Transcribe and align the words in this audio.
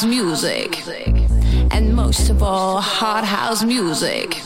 house 0.00 0.08
music. 0.08 0.82
And 1.70 1.94
most 1.94 2.30
of 2.30 2.42
all, 2.42 2.80
hard 2.80 3.24
house 3.24 3.62
music. 3.62 4.40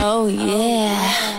Oh, 0.00 0.26
yeah. 0.26 1.33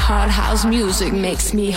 hard 0.00 0.30
house 0.30 0.64
music 0.64 1.12
makes 1.12 1.52
me 1.52 1.70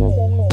嗯 0.00 0.47